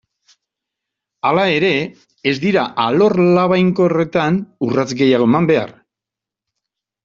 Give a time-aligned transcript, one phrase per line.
[1.29, 1.69] Hala ere,
[2.33, 5.79] ez dira alor labainkorretan urrats gehiago eman behar.